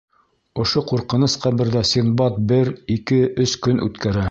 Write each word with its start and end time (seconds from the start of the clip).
Ошо 0.63 0.81
ҡурҡыныс 0.91 1.35
ҡәберҙә 1.43 1.85
Синдбад 1.91 2.41
бер, 2.53 2.73
ике, 2.97 3.23
өс 3.47 3.57
көн 3.67 3.87
үткәрә. 3.89 4.19